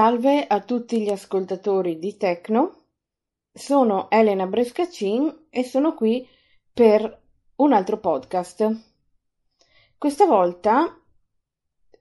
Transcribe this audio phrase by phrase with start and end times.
[0.00, 2.84] Salve a tutti gli ascoltatori di Tecno,
[3.52, 6.26] sono Elena Brescacin e sono qui
[6.72, 7.22] per
[7.56, 8.80] un altro podcast.
[9.98, 10.98] Questa volta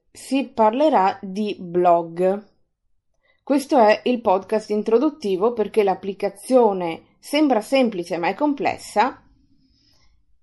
[0.10, 2.42] si parlerà di blog.
[3.44, 9.22] Questo è il podcast introduttivo perché l'applicazione sembra semplice ma è complessa,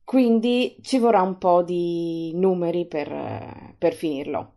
[0.05, 4.56] quindi ci vorrà un po' di numeri per, per finirlo.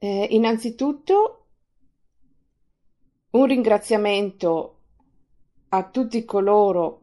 [0.00, 1.46] Eh, innanzitutto
[3.30, 4.76] un ringraziamento
[5.70, 7.00] a tutti coloro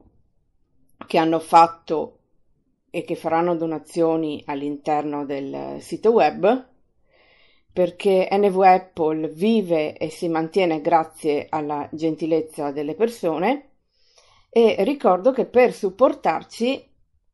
[1.05, 2.20] che hanno fatto
[2.89, 6.70] e che faranno donazioni all'interno del sito web
[7.73, 13.72] perché NV Apple vive e si mantiene grazie alla gentilezza delle persone
[14.50, 16.89] e ricordo che per supportarci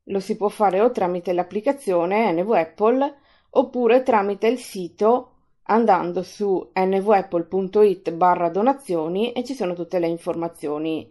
[0.06, 3.14] lo si può fare o tramite l'applicazione NV Apple
[3.50, 5.31] oppure tramite il sito
[5.64, 11.10] andando su nvapple.it barra donazioni e ci sono tutte le informazioni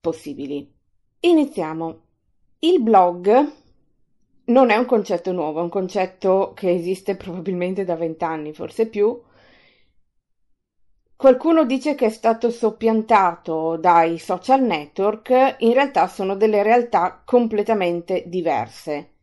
[0.00, 0.70] possibili.
[1.20, 2.00] Iniziamo.
[2.60, 3.52] Il blog
[4.46, 9.20] non è un concetto nuovo, è un concetto che esiste probabilmente da vent'anni, forse più.
[11.16, 18.22] Qualcuno dice che è stato soppiantato dai social network, in realtà sono delle realtà completamente
[18.26, 19.17] diverse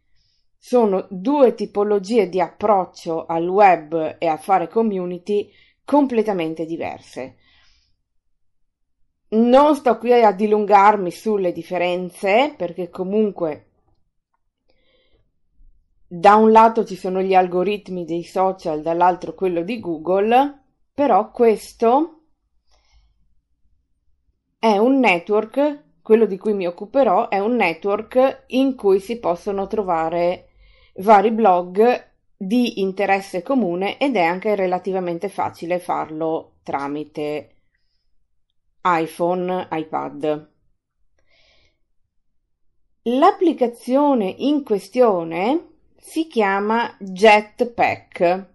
[0.68, 5.48] sono due tipologie di approccio al web e a fare community
[5.86, 7.36] completamente diverse.
[9.28, 13.68] Non sto qui a dilungarmi sulle differenze perché comunque
[16.08, 22.24] da un lato ci sono gli algoritmi dei social, dall'altro quello di Google, però questo
[24.58, 29.68] è un network, quello di cui mi occuperò, è un network in cui si possono
[29.68, 30.50] trovare
[30.96, 37.50] vari blog di interesse comune ed è anche relativamente facile farlo tramite
[38.82, 40.50] iPhone, iPad.
[43.04, 48.54] L'applicazione in questione si chiama Jetpack.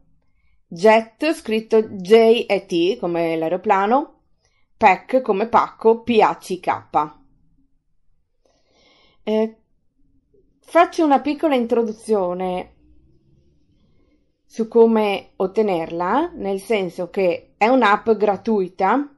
[0.66, 4.20] Jet scritto J-E-T come l'aeroplano,
[4.76, 7.18] pack come pacco, P-A-C-K.
[9.24, 9.59] Eh,
[10.70, 12.75] Faccio una piccola introduzione
[14.47, 19.12] su come ottenerla, nel senso che è un'app gratuita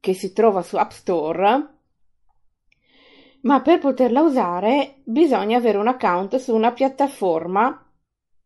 [0.00, 1.68] che si trova su App Store,
[3.42, 7.88] ma per poterla usare bisogna avere un account su una piattaforma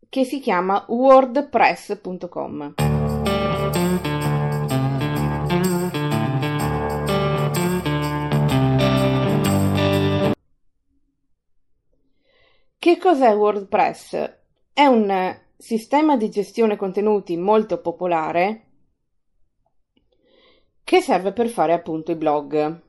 [0.06, 2.89] che si chiama wordpress.com.
[12.90, 14.38] Che cos'è WordPress?
[14.72, 18.64] È un sistema di gestione contenuti molto popolare
[20.82, 22.80] che serve per fare appunto i blog.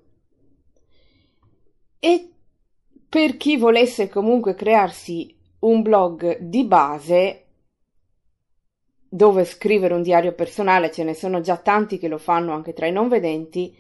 [2.00, 2.32] E
[3.08, 7.46] per chi volesse comunque crearsi un blog di base
[9.08, 12.88] dove scrivere un diario personale, ce ne sono già tanti che lo fanno anche tra
[12.88, 13.78] i non vedenti,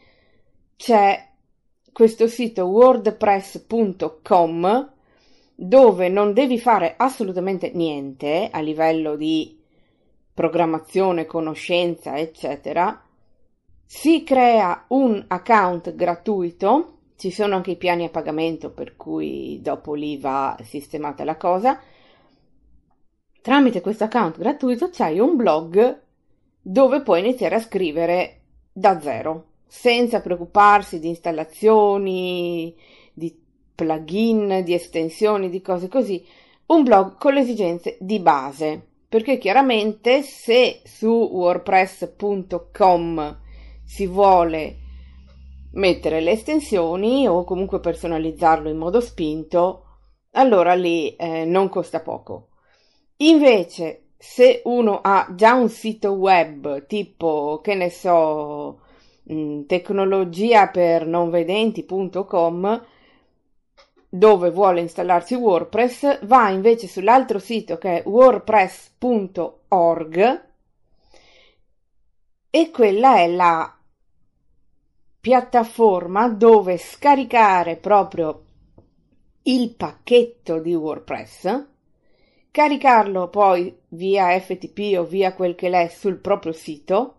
[0.75, 1.29] c'è
[1.91, 4.99] questo sito wordpress.com
[5.63, 9.59] dove non devi fare assolutamente niente a livello di
[10.33, 12.99] programmazione, conoscenza, eccetera,
[13.85, 19.93] si crea un account gratuito, ci sono anche i piani a pagamento per cui dopo
[19.93, 21.79] lì va sistemata la cosa.
[23.39, 26.01] Tramite questo account gratuito c'hai un blog
[26.59, 28.41] dove puoi iniziare a scrivere
[28.73, 32.75] da zero, senza preoccuparsi di installazioni,
[33.81, 36.23] plugin, di estensioni, di cose così,
[36.67, 43.39] un blog con le esigenze di base, perché chiaramente se su wordpress.com
[43.83, 44.75] si vuole
[45.73, 49.85] mettere le estensioni o comunque personalizzarlo in modo spinto,
[50.33, 52.49] allora lì eh, non costa poco.
[53.17, 58.81] Invece, se uno ha già un sito web tipo, che ne so,
[59.23, 61.31] mh, tecnologia per non
[64.13, 70.49] dove vuole installarsi WordPress, va invece sull'altro sito che è wordpress.org
[72.49, 73.73] e quella è la
[75.21, 78.43] piattaforma dove scaricare proprio
[79.43, 81.67] il pacchetto di WordPress,
[82.51, 87.15] caricarlo poi via FTP o via quel che l'è sul proprio sito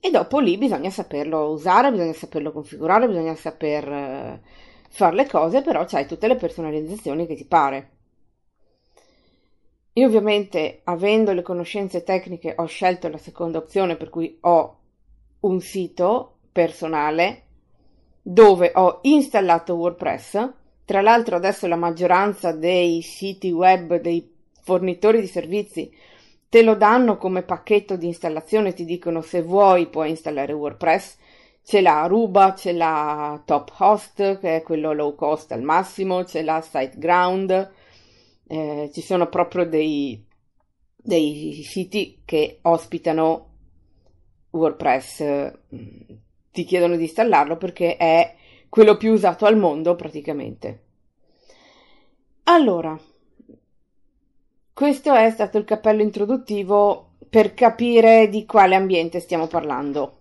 [0.00, 4.40] e dopo lì bisogna saperlo usare, bisogna saperlo configurare, bisogna saper
[4.88, 7.90] fare le cose, però c'hai tutte le personalizzazioni che ti pare.
[9.94, 14.76] Io ovviamente, avendo le conoscenze tecniche, ho scelto la seconda opzione, per cui ho
[15.40, 17.42] un sito personale
[18.22, 20.52] dove ho installato WordPress.
[20.84, 25.90] Tra l'altro adesso la maggioranza dei siti web, dei fornitori di servizi,
[26.48, 31.16] te lo danno come pacchetto di installazione, ti dicono se vuoi puoi installare WordPress.
[31.68, 36.42] C'è la Aruba, c'è la Top Host, che è quello low cost al massimo, c'è
[36.42, 37.72] la SiteGround,
[38.46, 40.24] eh, ci sono proprio dei,
[40.96, 43.50] dei siti che ospitano
[44.52, 45.52] WordPress,
[46.50, 48.34] ti chiedono di installarlo perché è
[48.70, 50.84] quello più usato al mondo praticamente.
[52.44, 52.98] Allora,
[54.72, 60.17] questo è stato il cappello introduttivo per capire di quale ambiente stiamo parlando.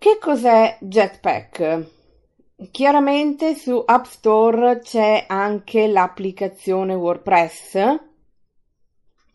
[0.00, 1.86] Che cos'è Jetpack?
[2.70, 8.00] Chiaramente su App Store c'è anche l'applicazione WordPress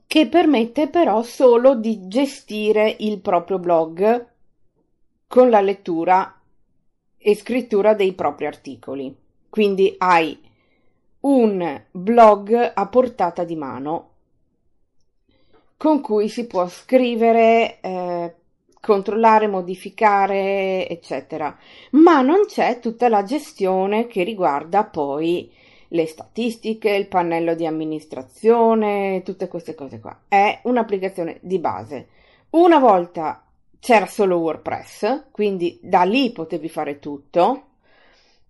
[0.07, 4.27] che permette però solo di gestire il proprio blog
[5.27, 6.35] con la lettura
[7.15, 9.15] e scrittura dei propri articoli.
[9.47, 10.35] Quindi hai
[11.19, 14.09] un blog a portata di mano
[15.77, 18.35] con cui si può scrivere eh,
[18.85, 21.57] controllare, modificare, eccetera.
[21.91, 25.51] Ma non c'è tutta la gestione che riguarda poi
[25.87, 30.17] le statistiche, il pannello di amministrazione, tutte queste cose qua.
[30.27, 32.09] È un'applicazione di base.
[32.51, 33.43] Una volta
[33.79, 37.63] c'era solo WordPress, quindi da lì potevi fare tutto.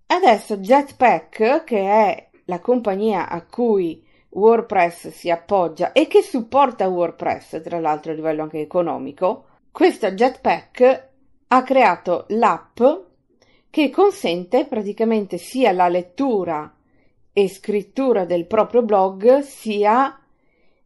[0.08, 7.62] Adesso Jetpack, che è la compagnia a cui WordPress si appoggia e che supporta WordPress,
[7.62, 11.10] tra l'altro a livello anche economico, questo Jetpack
[11.50, 12.82] ha creato l'app
[13.70, 16.74] che consente praticamente sia la lettura
[17.34, 20.18] e scrittura del proprio blog sia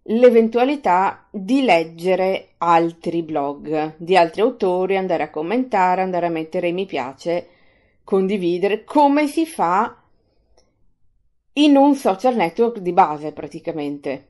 [0.02, 6.88] l'eventualità di leggere altri blog di altri autori, andare a commentare, andare a mettere mi
[6.88, 7.48] piace,
[8.04, 10.02] condividere, come si fa
[11.54, 14.29] in un social network di base praticamente.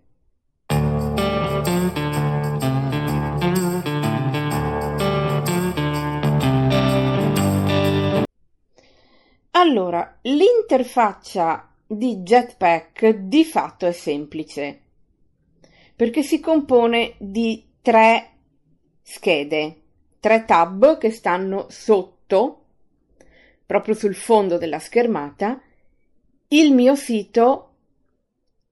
[9.60, 14.80] Allora, l'interfaccia di Jetpack di fatto è semplice
[15.98, 18.36] perché si compone di tre
[19.02, 19.82] schede,
[20.22, 22.64] tre tab che stanno sotto,
[23.66, 25.62] proprio sul fondo della schermata,
[26.48, 27.74] il mio sito,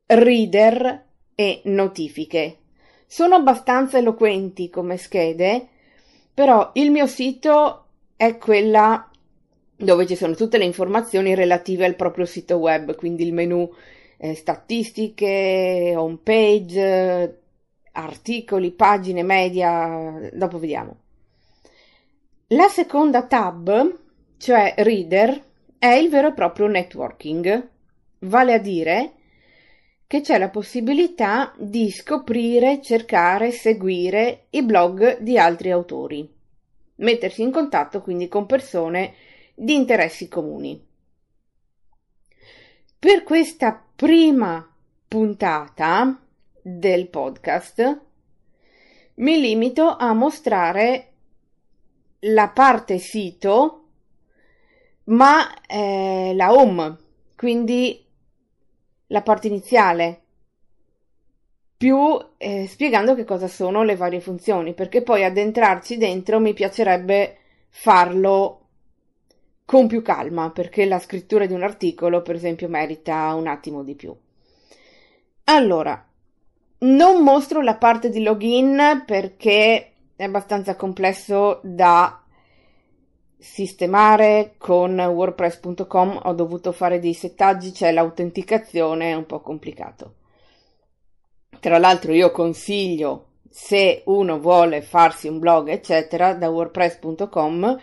[0.06, 1.06] reader
[1.36, 2.60] e notifiche.
[3.06, 5.68] Sono abbastanza eloquenti come schede,
[6.34, 9.12] però il mio sito è quella
[9.78, 13.72] dove ci sono tutte le informazioni relative al proprio sito web, quindi il menu
[14.18, 17.42] eh, statistiche, home page,
[17.92, 20.98] articoli, pagine, media, dopo vediamo.
[22.48, 23.98] La seconda tab,
[24.38, 25.44] cioè reader,
[25.78, 27.70] è il vero e proprio networking,
[28.20, 29.12] vale a dire
[30.08, 36.28] che c'è la possibilità di scoprire, cercare, seguire i blog di altri autori,
[36.96, 39.14] mettersi in contatto quindi con persone
[39.60, 40.80] di interessi comuni.
[43.00, 44.72] Per questa prima
[45.08, 46.22] puntata
[46.62, 48.02] del podcast
[49.16, 51.14] mi limito a mostrare
[52.20, 53.86] la parte sito,
[55.06, 56.98] ma eh, la home,
[57.36, 58.06] quindi
[59.08, 60.22] la parte iniziale,
[61.76, 61.98] più
[62.38, 67.38] eh, spiegando che cosa sono le varie funzioni, perché poi addentrarci dentro mi piacerebbe
[67.70, 68.67] farlo
[69.68, 73.96] con più calma, perché la scrittura di un articolo, per esempio, merita un attimo di
[73.96, 74.16] più.
[75.44, 76.08] Allora,
[76.80, 82.24] non mostro la parte di login perché è abbastanza complesso da
[83.38, 90.16] sistemare con wordpress.com ho dovuto fare dei settaggi c'è l'autenticazione è un po' complicato
[91.60, 97.80] tra l'altro io consiglio se uno vuole farsi un blog eccetera da wordpress.com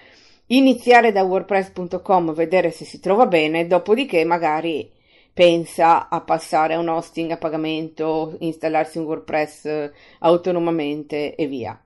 [0.46, 4.90] iniziare da wordpress.com, vedere se si trova bene, dopodiché magari
[5.32, 11.78] pensa a passare a un hosting a pagamento, installarsi un WordPress eh, autonomamente e via.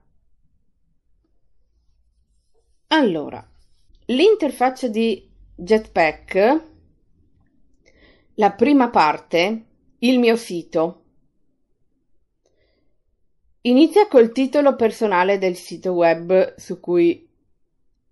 [2.91, 3.47] Allora,
[4.05, 6.63] l'interfaccia di Jetpack,
[8.35, 9.65] la prima parte,
[9.99, 11.03] il mio sito.
[13.61, 17.28] Inizia col titolo personale del sito web su cui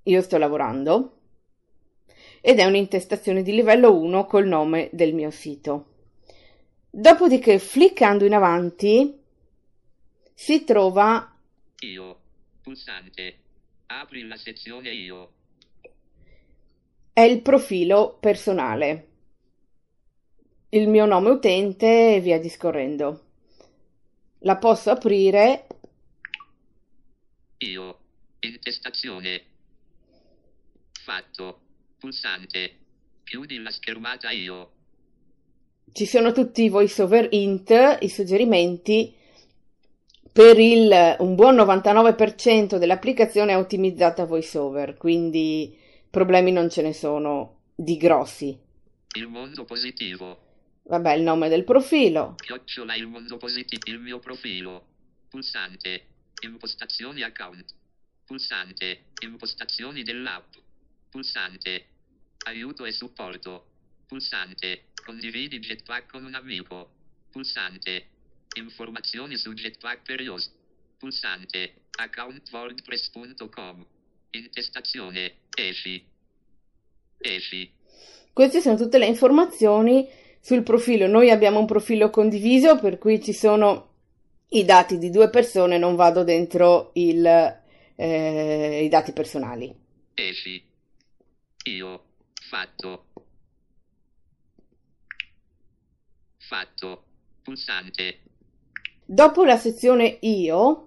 [0.07, 1.19] io sto lavorando,
[2.41, 5.93] ed è un'intestazione di livello 1 col nome del mio sito.
[6.89, 9.19] Dopodiché, fliccando in avanti,
[10.33, 11.35] si trova
[11.79, 12.19] Io.
[12.61, 13.37] Pulsante.
[13.87, 15.31] Apri la sezione Io.
[17.17, 19.07] è il profilo personale,
[20.69, 23.23] il mio nome utente e via discorrendo.
[24.41, 25.65] La posso aprire
[27.57, 27.97] Io.
[28.41, 29.46] Intestazione.
[31.07, 31.61] Fatto.
[31.97, 32.79] Pulsante.
[33.23, 34.71] Chiudi la schermata Io.
[35.93, 39.15] ci sono tutti i voiceover int, i suggerimenti.
[40.33, 47.61] Per il, un buon 99% dell'applicazione è ottimizzata voiceover, quindi problemi non ce ne sono
[47.73, 48.59] di grossi.
[49.15, 50.41] Il mondo positivo.
[50.83, 53.89] Vabbè, il nome del profilo, Chiocciola il mondo positivo.
[53.89, 54.85] Il mio profilo.
[55.29, 56.05] Pulsante.
[56.41, 57.73] Impostazioni account.
[58.25, 59.05] Pulsante.
[59.21, 60.53] Impostazioni dell'app.
[61.09, 61.85] Pulsante.
[62.45, 63.65] Aiuto e supporto.
[64.07, 64.85] Pulsante.
[65.03, 66.91] Condividi Jetpack con un amico.
[67.31, 68.07] Pulsante.
[68.55, 70.51] Informazioni su Jetpack per iOS.
[70.97, 71.73] Pulsante.
[71.91, 73.85] Account wordpress.com.
[74.31, 75.33] Intestazione.
[75.55, 76.05] Esci.
[77.17, 77.71] Esci.
[78.33, 80.07] Queste sono tutte le informazioni
[80.39, 81.07] sul profilo.
[81.07, 83.93] Noi abbiamo un profilo condiviso per cui ci sono
[84.49, 87.25] i dati di due persone, non vado dentro il,
[87.95, 89.75] eh, i dati personali.
[90.13, 90.63] Esci.
[91.67, 92.03] Io.
[92.49, 93.05] Fatto.
[96.37, 97.03] Fatto.
[97.43, 98.21] Pulsante.
[99.05, 100.83] Dopo la sezione Io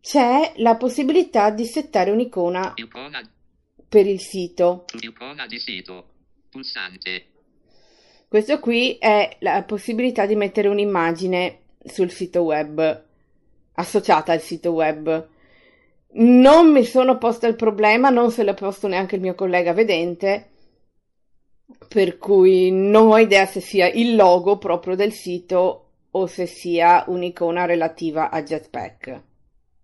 [0.00, 3.20] c'è la possibilità di settare un'icona Icona.
[3.88, 4.84] per il sito.
[5.00, 6.08] Icona di sito.
[6.50, 7.26] Pulsante.
[8.28, 13.04] Questo qui è la possibilità di mettere un'immagine sul sito web,
[13.72, 15.28] associata al sito web.
[16.12, 20.50] Non mi sono posta il problema, non se l'ha posto neanche il mio collega vedente,
[21.88, 27.04] per cui non ho idea se sia il logo proprio del sito o se sia
[27.06, 29.22] un'icona relativa a Jetpack.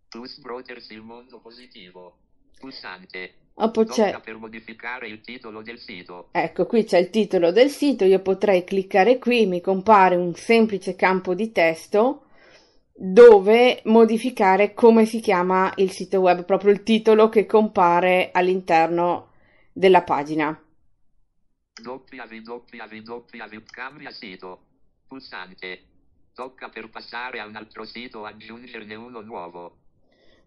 [0.09, 2.17] Plus Brothers il mondo positivo.
[2.59, 3.35] Pulsante.
[3.59, 6.29] Ah, poi c'è, per modificare il titolo del sito.
[6.33, 10.95] ecco, qui c'è il titolo del sito, io potrei cliccare qui, mi compare un semplice
[10.95, 12.26] campo di testo
[12.99, 19.33] dove modificare come si chiama il sito web, proprio il titolo che compare all'interno
[19.73, 20.59] della pagina.
[21.85, 23.63] www.
[23.71, 24.61] Cambia sito.
[25.07, 25.83] Pulsante.
[26.35, 29.77] Tocca per passare a un altro sito aggiungerne uno nuovo.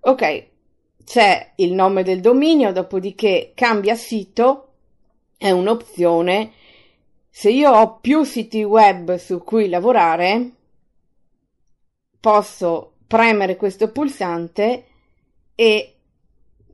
[0.01, 0.47] Ok,
[1.03, 4.73] c'è il nome del dominio, dopodiché cambia sito
[5.37, 6.51] è un'opzione.
[7.29, 10.51] Se io ho più siti web su cui lavorare,
[12.19, 14.85] posso premere questo pulsante
[15.55, 15.95] e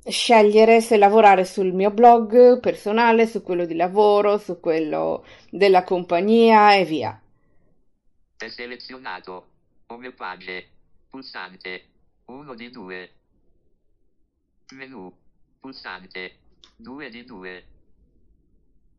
[0.08, 6.76] scegliere se lavorare sul mio blog personale, su quello di lavoro, su quello della compagnia
[6.76, 7.20] e via.
[8.38, 9.48] È selezionato.
[9.88, 10.68] Home page.
[11.10, 11.84] Pulsante.
[12.26, 13.12] 1 di 2.
[14.74, 15.12] Menu.
[15.60, 16.36] Pulsante.
[16.76, 17.66] 2 di 2.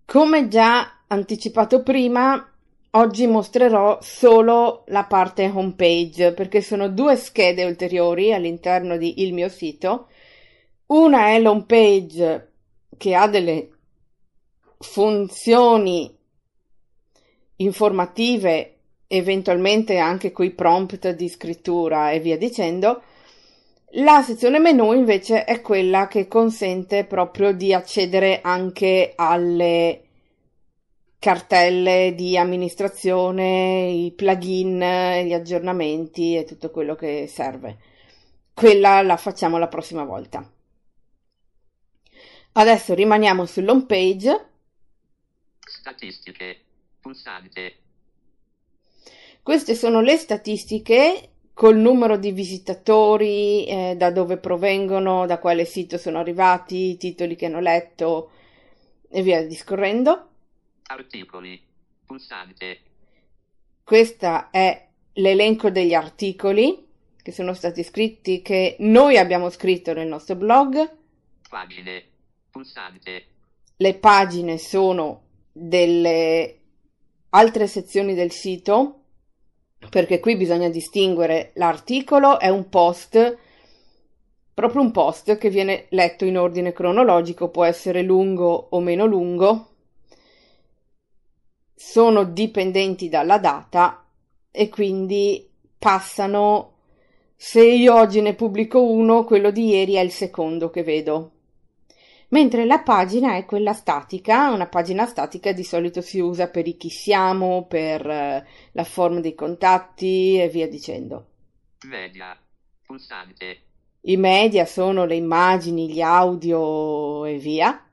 [0.07, 2.56] Come già anticipato prima,
[2.91, 9.49] oggi mostrerò solo la parte homepage perché sono due schede ulteriori all'interno di il mio
[9.49, 10.09] sito.
[10.87, 12.53] Una è l'home page
[12.97, 13.71] che ha delle
[14.79, 16.15] funzioni
[17.57, 18.75] informative,
[19.07, 23.03] eventualmente anche coi prompt di scrittura e via dicendo.
[24.01, 30.06] La sezione menu invece è quella che consente proprio di accedere anche alle
[31.19, 34.79] cartelle di amministrazione, i plugin,
[35.25, 37.79] gli aggiornamenti e tutto quello che serve.
[38.55, 40.51] Quella la facciamo la prossima volta.
[42.53, 44.49] Adesso rimaniamo sull'home page.
[45.61, 46.61] Statistiche.
[47.01, 47.77] Pulsante.
[49.43, 55.99] Queste sono le statistiche col numero di visitatori, eh, da dove provengono, da quale sito
[55.99, 58.31] sono arrivati, i titoli che hanno letto
[59.09, 60.31] e via discorrendo.
[60.87, 61.61] Articoli.
[62.05, 62.81] Pulsante.
[63.83, 66.85] Questo è l'elenco degli articoli
[67.21, 70.97] che sono stati scritti, che noi abbiamo scritto nel nostro blog.
[71.49, 72.05] Pagine.
[72.51, 73.27] Pulsante.
[73.77, 76.61] Le pagine sono delle
[77.31, 79.01] altre sezioni del sito,
[79.91, 83.39] perché qui bisogna distinguere l'articolo è un post,
[84.55, 89.76] proprio un post che viene letto in ordine cronologico, può essere lungo o meno lungo,
[91.79, 94.03] sono dipendenti dalla data
[94.51, 95.47] e quindi
[95.79, 96.73] passano,
[97.37, 101.33] se io oggi ne pubblico uno, quello di ieri è il secondo che vedo.
[102.29, 106.77] mentre la pagina è quella statica, una pagina statica di solito si usa per i
[106.77, 111.29] chi siamo, per eh, la forma dei contatti e via dicendo.
[111.89, 112.37] Media.
[112.85, 113.61] Pulsante.
[114.01, 117.85] I media sono le immagini, gli audio e via,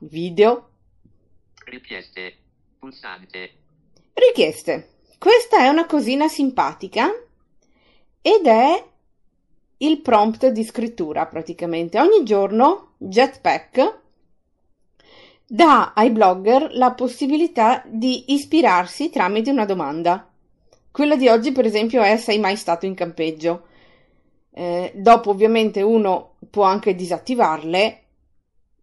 [0.00, 0.70] video.
[1.64, 2.45] Richieste.
[2.78, 3.50] Pulsante.
[4.12, 4.88] Richieste.
[5.18, 7.10] Questa è una cosina simpatica
[8.20, 8.84] ed è
[9.78, 12.00] il prompt di scrittura praticamente.
[12.00, 14.00] Ogni giorno Jetpack
[15.46, 20.28] dà ai blogger la possibilità di ispirarsi tramite una domanda.
[20.90, 23.66] Quella di oggi, per esempio, è sei mai stato in campeggio?
[24.50, 28.02] Eh, dopo, ovviamente, uno può anche disattivarle,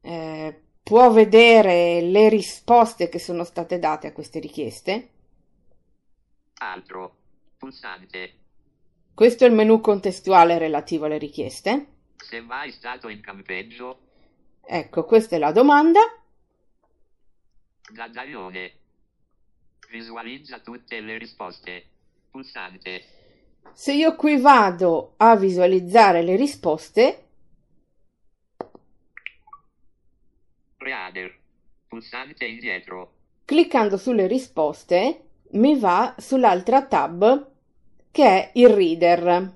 [0.01, 5.09] eh, può vedere le risposte che sono state date a queste richieste.
[6.55, 7.15] Altro.
[7.57, 8.33] Pulsante.
[9.13, 11.87] Questo è il menu contestuale relativo alle richieste.
[12.17, 13.99] Sei mai stato in campeggio?
[14.61, 16.01] Ecco, questa è la domanda.
[17.91, 18.73] Gazzaione.
[19.89, 21.85] Visualizza tutte le risposte.
[22.29, 23.03] Pulsante.
[23.71, 27.23] Se io qui vado a visualizzare le risposte,
[30.83, 31.33] Reader.
[31.93, 33.13] Pulsante indietro.
[33.45, 37.51] cliccando sulle risposte mi va sull'altra tab
[38.09, 39.53] che è il reader.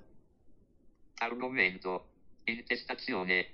[1.15, 2.09] Argomento.
[2.43, 3.47] Intestazione.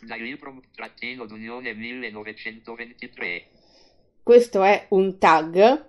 [0.00, 3.48] Da libro trattino d'Unione 1923.
[4.24, 5.88] Questo è un tag.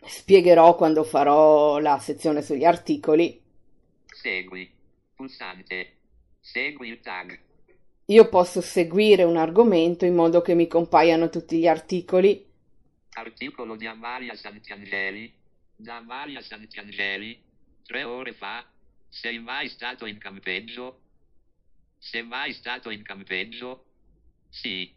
[0.00, 3.38] Spiegherò quando farò la sezione sugli articoli.
[4.06, 4.72] Segui.
[5.14, 5.96] Pulsante.
[6.40, 7.47] Segui il tag.
[8.10, 12.42] Io posso seguire un argomento in modo che mi compaiano tutti gli articoli.
[13.12, 15.30] Articolo di Amalia Santiangeli.
[15.76, 17.38] Da Amalia Santiangeli.
[17.84, 18.64] Tre ore fa.
[19.10, 21.00] Sei mai stato in campeggio?
[21.98, 23.84] Sei mai stato in campeggio?
[24.48, 24.90] Sì.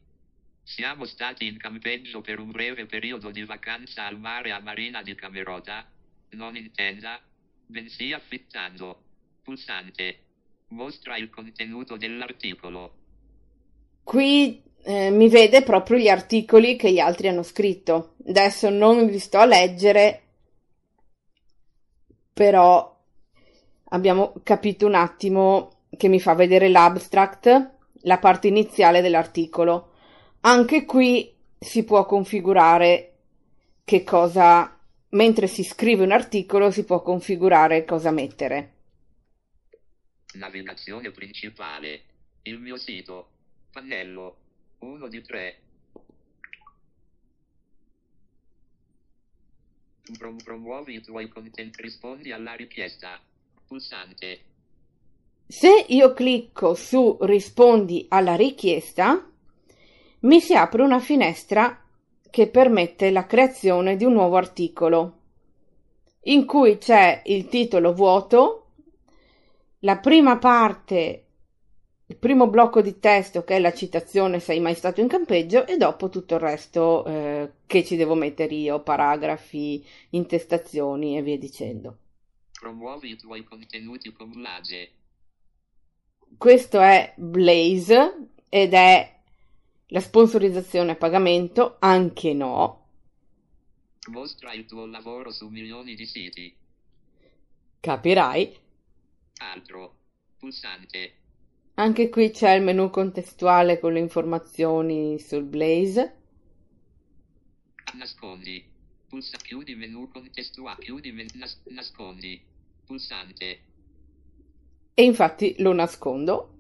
[0.63, 5.13] Siamo stati in campeggio per un breve periodo di vacanza al mare a Marina di
[5.15, 5.86] Camerota.
[6.30, 7.21] Non in tenda,
[7.65, 9.04] bensì affittando.
[9.43, 10.28] Pulsante.
[10.69, 13.00] Mostra il contenuto dell'articolo.
[14.03, 18.15] Qui eh, mi vede proprio gli articoli che gli altri hanno scritto.
[18.27, 20.21] Adesso non vi sto a leggere,
[22.33, 22.99] però
[23.89, 27.71] abbiamo capito un attimo che mi fa vedere l'abstract,
[28.03, 29.89] la parte iniziale dell'articolo.
[30.41, 33.07] Anche qui si può configurare
[33.83, 38.73] che cosa, mentre si scrive un articolo, si può configurare cosa mettere.
[40.33, 42.03] Navigazione principale.
[42.43, 43.27] Il mio sito.
[43.71, 44.36] Pannello.
[44.79, 45.60] 1 di 3.
[50.17, 51.75] Prom- promuovi i tuoi content.
[51.77, 53.19] Rispondi alla richiesta.
[53.65, 54.39] Pulsante.
[55.47, 59.29] Se io clicco su rispondi alla richiesta,
[60.19, 61.84] mi si apre una finestra
[62.29, 65.17] che permette la creazione di un nuovo articolo,
[66.23, 68.67] in cui c'è il titolo vuoto,
[69.79, 71.25] la prima parte,
[72.12, 75.78] il primo blocco di testo che è la citazione sei mai stato in campeggio e
[75.78, 81.97] dopo tutto il resto eh, che ci devo mettere io, paragrafi, intestazioni e via dicendo.
[82.52, 84.91] Promuovi i tuoi contenuti con Blage.
[86.38, 89.19] Questo è Blaze ed è
[89.88, 92.88] la sponsorizzazione a pagamento, anche no.
[94.10, 96.54] Mostra il tuo lavoro su milioni di siti.
[97.80, 98.58] Capirai.
[99.38, 99.95] Altro.
[100.38, 101.20] Pulsante.
[101.75, 106.15] Anche qui c'è il menu contestuale con le informazioni sul Blaze.
[107.95, 108.63] Nascondi.
[109.07, 110.79] Pulsa chiudi menu contestuale.
[110.84, 112.41] Chiudi men- nas- nascondi.
[112.86, 113.60] Pulsante.
[114.93, 116.53] E infatti lo nascondo.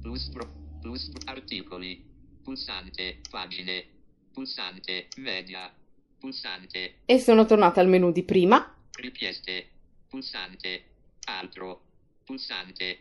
[0.00, 0.46] Plus pro.
[0.80, 2.04] Plus articoli.
[2.42, 3.20] Pulsante.
[3.30, 3.84] Pagine.
[4.32, 5.08] Pulsante.
[5.16, 5.72] Media.
[6.18, 7.00] Pulsante.
[7.06, 8.76] E sono tornata al menu di prima.
[8.92, 9.70] Richieste.
[10.08, 10.84] Pulsante.
[11.24, 11.80] Altro.
[12.24, 12.98] Pulsante.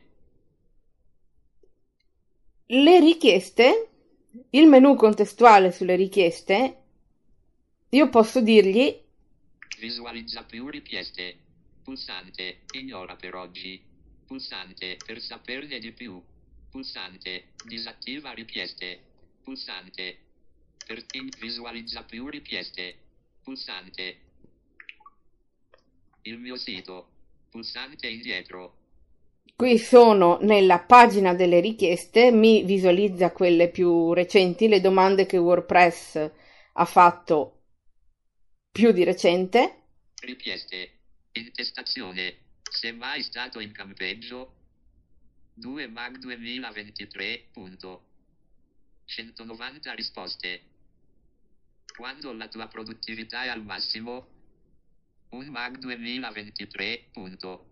[2.73, 3.89] Le richieste,
[4.51, 6.83] il menu contestuale sulle richieste,
[7.89, 8.97] io posso dirgli
[9.77, 11.35] Visualizza più richieste.
[11.83, 12.61] Pulsante.
[12.71, 13.83] Ignora per oggi.
[14.25, 14.95] Pulsante.
[15.05, 16.23] Per saperne di più.
[16.69, 17.49] Pulsante.
[17.65, 19.01] Disattiva richieste.
[19.43, 20.17] Pulsante.
[20.85, 22.95] Per in- visualizza più richieste.
[23.43, 24.17] Pulsante.
[26.21, 27.09] Il mio sito.
[27.49, 28.80] Pulsante indietro.
[29.55, 36.31] Qui sono nella pagina delle richieste, mi visualizza quelle più recenti, le domande che WordPress
[36.73, 37.61] ha fatto
[38.71, 39.83] più di recente.
[40.21, 40.99] Richieste.
[41.33, 42.37] Intestazione.
[42.63, 44.53] Sei mai stato in campeggio?
[45.53, 47.49] 2 Mag 2023.
[47.51, 48.05] Punto.
[49.05, 50.61] 190 risposte.
[51.95, 54.27] Quando la tua produttività è al massimo?
[55.31, 57.09] Un MAG 2023.
[57.11, 57.70] Punto.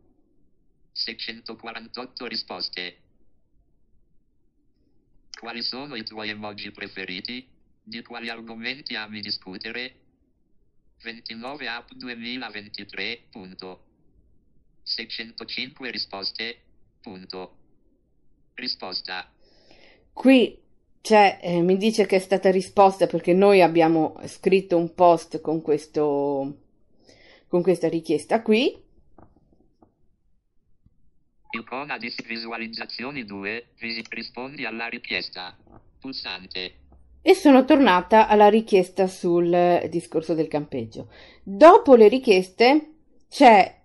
[1.00, 2.98] 648 risposte.
[5.32, 7.48] Quali sono i tuoi emoji preferiti?
[7.82, 9.96] Di quali argomenti ami discutere?
[11.02, 13.28] 29 app 2023.
[13.32, 13.84] Punto.
[14.84, 16.62] 605 risposte.
[17.02, 17.56] Punto.
[18.56, 19.32] Risposta.
[20.12, 20.60] Qui
[21.00, 25.62] c'è, eh, mi dice che è stata risposta perché noi abbiamo scritto un post con
[25.62, 26.58] questo,
[27.48, 28.88] con questa richiesta qui.
[31.52, 33.70] Icona di visualizzazioni 2.
[33.80, 35.58] Visi- rispondi alla richiesta.
[36.00, 36.76] Pulsante.
[37.22, 41.12] E sono tornata alla richiesta sul discorso del campeggio.
[41.44, 42.94] Dopo le richieste
[43.30, 43.82] c'è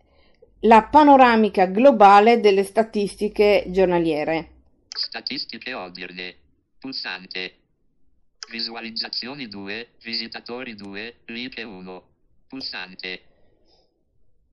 [0.60, 4.50] la panoramica globale delle statistiche giornaliere.
[4.88, 6.36] Statistiche odierne.
[6.78, 7.54] Pulsante.
[8.50, 9.88] Visualizzazioni 2.
[10.02, 11.20] Visitatori 2.
[11.26, 12.02] Like 1.
[12.46, 13.22] Pulsante.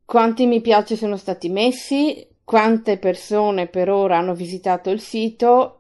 [0.06, 5.80] Quanti mi piace sono stati messi, quante persone per ora hanno visitato il sito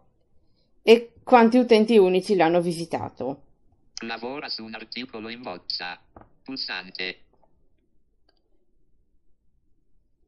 [0.81, 3.41] e quanti utenti unici l'hanno visitato.
[4.03, 5.99] Lavora su un articolo in bozza.
[6.43, 7.19] Pulsante.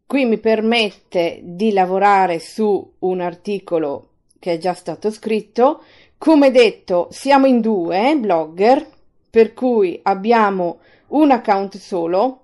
[0.05, 5.83] Qui mi permette di lavorare su un articolo che è già stato scritto.
[6.17, 8.87] Come detto, siamo in due blogger,
[9.29, 12.41] per cui abbiamo un account solo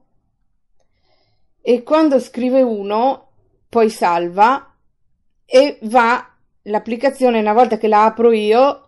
[1.61, 3.28] e quando scrive uno
[3.69, 4.75] poi salva
[5.45, 6.27] e va
[6.63, 8.87] l'applicazione una volta che la apro io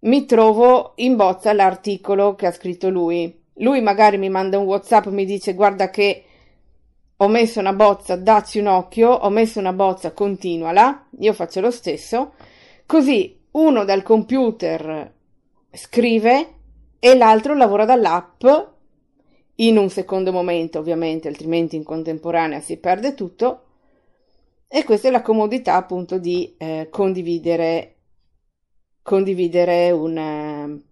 [0.00, 3.38] mi trovo in bozza l'articolo che ha scritto lui.
[3.54, 6.24] Lui magari mi manda un WhatsApp, mi dice guarda che
[7.16, 11.70] ho messo una bozza, dacci un occhio, ho messo una bozza, continuala, io faccio lo
[11.70, 12.32] stesso,
[12.86, 15.12] così uno dal computer
[15.70, 16.54] scrive
[16.98, 18.44] e l'altro lavora dall'app
[19.56, 23.64] in un secondo momento, ovviamente, altrimenti in contemporanea si perde tutto.
[24.72, 27.96] E questa è la comodità appunto di eh, condividere,
[29.02, 30.82] condividere un, eh,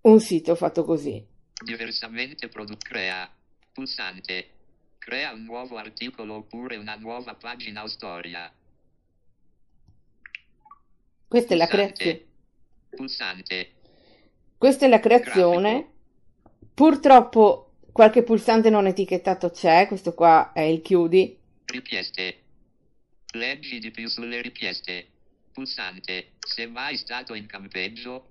[0.00, 1.24] un sito fatto così.
[1.64, 3.32] Diversamente Product Crea.
[3.72, 4.48] Pulsante.
[4.98, 8.52] Crea un nuovo articolo oppure una nuova pagina o storia.
[11.28, 12.24] Questa è la creazione.
[12.90, 13.72] Pulsante.
[14.58, 15.88] Questa è la creazione.
[16.74, 21.38] Purtroppo qualche pulsante non etichettato c'è, questo qua è il chiudi.
[21.66, 22.43] Richieste.
[23.34, 25.08] Leggi di più sulle richieste.
[25.52, 26.34] Pulsante.
[26.38, 28.28] Se mai stato in campeggio.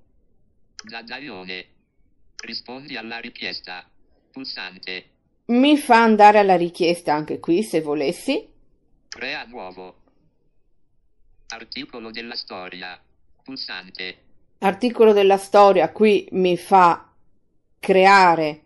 [0.82, 1.66] Dadaione.
[2.38, 3.86] Rispondi alla richiesta.
[4.32, 5.10] Pulsante.
[5.48, 8.48] Mi fa andare alla richiesta anche qui se volessi.
[9.10, 10.04] Crea nuovo.
[11.48, 12.98] Articolo della storia.
[13.44, 14.18] Pulsante.
[14.60, 17.12] Articolo della storia qui mi fa
[17.78, 18.62] creare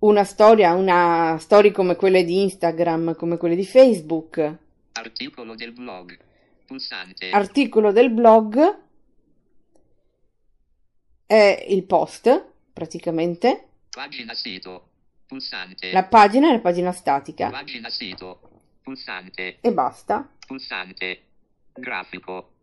[0.00, 4.60] una storia, una storia come quelle di Instagram, come quelle di Facebook.
[4.92, 6.18] Articolo del blog.
[6.66, 7.30] Pulsante.
[7.30, 8.78] Articolo del blog
[11.26, 13.68] è il post, praticamente.
[13.90, 14.88] Pagina sito.
[15.26, 15.92] Pulsante.
[15.92, 18.50] La pagina è la pagina statica Pagina sito.
[18.82, 19.58] Pulsante.
[19.60, 20.28] e basta.
[20.46, 21.22] Pulsante.
[21.72, 22.56] Grafico.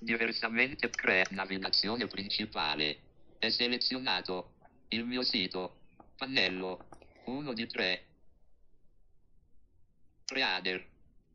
[0.00, 2.98] Diversamente crea navigazione principale.
[3.38, 4.54] È selezionato.
[4.88, 5.76] Il mio sito.
[6.16, 6.86] Pannello.
[7.24, 8.04] 1 di 3.
[10.32, 10.84] Reader.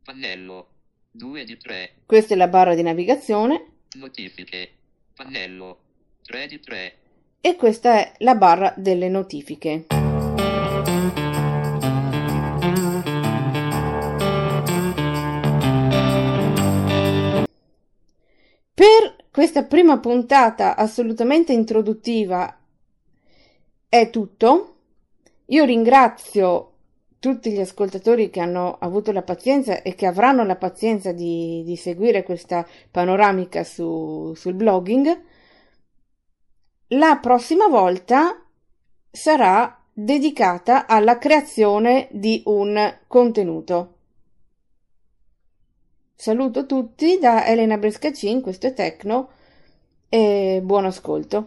[0.02, 0.68] Pannello.
[1.10, 1.94] 2 di 3.
[2.06, 4.70] Questa è la barra di navigazione Notifiche.
[5.14, 5.78] Pannello.
[6.24, 6.98] 3 di 3.
[7.40, 9.86] e questa è la barra delle notifiche.
[18.74, 22.58] Per questa prima puntata assolutamente introduttiva
[23.88, 24.76] è tutto.
[25.46, 26.75] Io ringrazio
[27.26, 31.74] tutti gli ascoltatori che hanno avuto la pazienza e che avranno la pazienza di, di
[31.74, 35.22] seguire questa panoramica su- sul blogging.
[36.90, 38.46] La prossima volta
[39.10, 43.94] sarà dedicata alla creazione di un contenuto.
[46.14, 49.30] Saluto tutti da Elena Brescacin, questo è Tecno
[50.08, 51.44] e buon ascolto.